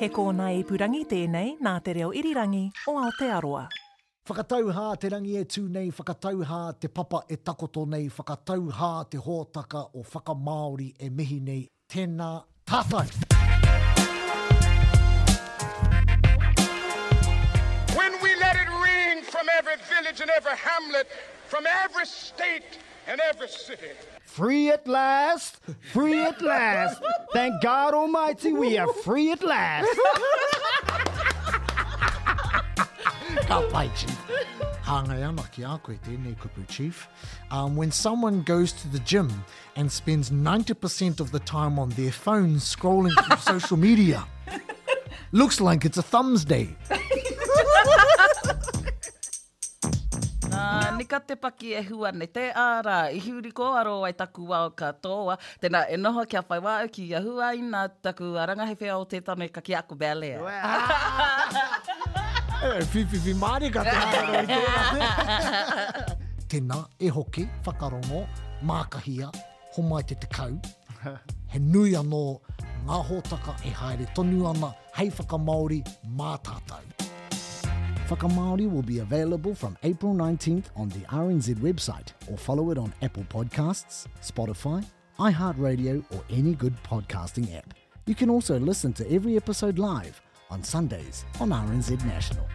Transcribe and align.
He 0.00 0.10
kōna 0.12 0.50
e 0.52 0.58
purangi 0.68 1.06
tēnei 1.08 1.54
nā 1.64 1.70
te 1.84 1.94
reo 1.96 2.10
irirangi 2.20 2.66
o 2.90 2.92
Aotearoa. 3.00 3.62
Whakatauhā 4.28 4.88
te 5.00 5.08
rangi 5.08 5.38
e 5.40 5.44
tūnei, 5.48 5.86
whakatauhā 6.00 6.58
te 6.78 6.88
papa 6.92 7.22
e 7.32 7.36
takoto 7.38 7.86
nei, 7.88 8.10
whakatauhā 8.16 8.90
te 9.08 9.16
hōtaka 9.24 9.80
o 9.96 10.02
whakamaori 10.04 10.88
e 11.00 11.08
mihi 11.08 11.38
nei. 11.40 11.62
Tēnā 11.88 12.28
tātai! 12.68 13.06
When 17.96 18.12
we 18.20 18.34
let 18.44 18.60
it 18.64 18.68
ring 18.82 19.22
from 19.32 19.48
every 19.56 19.76
village 19.88 20.20
and 20.20 20.30
every 20.36 20.56
hamlet, 20.60 21.06
from 21.48 21.64
every 21.84 22.04
state 22.04 22.76
and 23.08 23.18
every 23.30 23.48
city. 23.48 23.96
Free 24.26 24.68
at 24.68 24.86
last! 24.86 25.58
Free 25.94 26.20
at 26.20 26.42
last! 26.42 27.00
Thank 27.36 27.60
God 27.60 27.92
Almighty, 27.92 28.54
we 28.54 28.78
are 28.78 28.90
free 29.04 29.30
at 29.30 29.42
last. 29.42 29.90
Um, 37.50 37.76
when 37.76 37.90
someone 37.92 38.40
goes 38.42 38.72
to 38.72 38.88
the 38.88 39.00
gym 39.00 39.30
and 39.76 39.92
spends 39.92 40.30
90% 40.30 41.20
of 41.20 41.30
the 41.30 41.40
time 41.40 41.78
on 41.78 41.90
their 41.90 42.10
phone 42.10 42.54
scrolling 42.54 43.12
through 43.26 43.36
social 43.60 43.76
media, 43.76 44.24
looks 45.32 45.60
like 45.60 45.84
it's 45.84 45.98
a 45.98 46.02
thumbs 46.02 46.42
day. 46.42 46.74
ka 51.06 51.18
te 51.28 51.34
paki 51.38 51.70
e 51.80 51.82
hua 51.88 52.10
nei 52.12 52.28
te 52.38 52.44
ara 52.62 52.96
i 53.18 53.20
huri 53.26 53.50
ko 53.58 53.68
aro 53.80 53.94
ai 54.08 54.12
taku 54.20 54.46
wao 54.52 54.70
katoa, 54.82 55.36
tēnā 55.62 55.82
e 55.94 55.98
noho 56.02 56.24
kia 56.32 56.42
whai 56.48 56.58
wāu 56.66 56.90
ki 56.96 57.06
a 57.18 57.22
hua 57.26 57.50
i 57.60 57.62
nā 57.74 57.82
taku 58.08 58.32
arangahe 58.44 58.74
whea 58.80 58.96
o 58.98 59.04
te 59.14 59.20
tāne 59.30 59.48
ka 59.58 59.62
ki 59.68 59.76
aku 59.82 59.96
bēlea. 60.02 60.42
Wow. 60.46 60.54
Ah. 60.72 61.62
e, 62.66 62.72
eh, 62.72 62.80
fifi, 62.94 63.22
fi, 63.28 63.34
māri 63.44 63.70
ka 63.76 63.86
te 63.88 63.94
hāra 64.00 64.42
i 64.42 64.50
tēnā 64.52 65.12
te. 65.30 66.18
tēnā 66.56 66.80
e 67.02 67.12
hoki, 67.18 67.46
whakarongo, 67.68 68.24
mākahia, 68.72 69.30
homai 69.78 70.02
te 70.10 70.18
te 70.22 70.30
kau, 70.34 70.52
he 71.54 71.60
nui 71.72 71.94
anō 72.02 72.24
ngā 72.86 73.02
hōtaka 73.10 73.56
e 73.66 73.74
haere 73.82 74.10
tonu 74.18 74.46
ana, 74.54 74.72
hei 75.00 75.10
whakamaori, 75.16 75.82
mātātau. 76.06 76.82
Mātātau. 76.86 77.05
Whakamāori 78.08 78.70
will 78.70 78.82
be 78.84 79.00
available 79.00 79.52
from 79.54 79.76
April 79.82 80.14
19th 80.14 80.66
on 80.76 80.88
the 80.90 81.00
RNZ 81.06 81.56
website 81.56 82.12
or 82.30 82.36
follow 82.36 82.70
it 82.70 82.78
on 82.78 82.92
Apple 83.02 83.24
Podcasts, 83.28 84.06
Spotify, 84.22 84.84
iHeartRadio, 85.18 86.04
or 86.14 86.22
any 86.30 86.54
good 86.54 86.74
podcasting 86.84 87.52
app. 87.56 87.74
You 88.06 88.14
can 88.14 88.30
also 88.30 88.58
listen 88.60 88.92
to 88.94 89.12
every 89.12 89.36
episode 89.36 89.78
live 89.80 90.20
on 90.50 90.62
Sundays 90.62 91.24
on 91.40 91.48
RNZ 91.50 92.04
National. 92.06 92.46